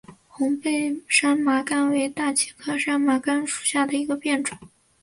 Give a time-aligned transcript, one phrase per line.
[0.27, 4.57] 红背山麻杆为大戟科山麻杆属下的一个变种。